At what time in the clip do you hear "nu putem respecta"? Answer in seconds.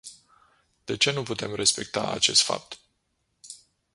1.11-2.11